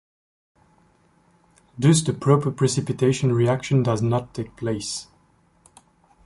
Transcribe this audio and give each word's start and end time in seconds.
Thus 1.77 2.01
the 2.01 2.11
proper 2.13 2.49
precipitation 2.49 3.33
reaction 3.33 3.83
does 3.83 4.01
not 4.01 4.33
take 4.33 4.55
place. 4.55 5.05